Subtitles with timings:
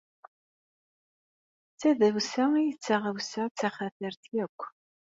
[1.73, 4.59] D tadawsa i d taɣawsa taxatart akk.